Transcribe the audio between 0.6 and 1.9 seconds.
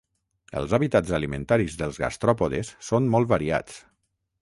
Els hàbitats alimentaris